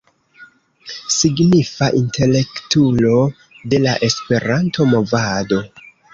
[1.15, 3.19] Signifa intelektulo
[3.75, 5.63] de la Esperanto-movado.